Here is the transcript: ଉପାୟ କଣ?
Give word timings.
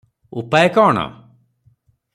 ଉପାୟ 0.41 0.63
କଣ? 0.77 1.05